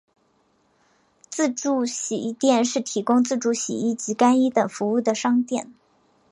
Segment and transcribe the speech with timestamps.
[1.29, 5.75] 自助洗衣店是提供自助洗衣及干衣等服务的商店。